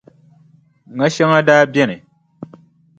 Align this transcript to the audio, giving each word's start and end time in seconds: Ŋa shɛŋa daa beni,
Ŋa 0.97 1.07
shɛŋa 1.15 1.39
daa 1.47 1.63
beni, 1.73 1.97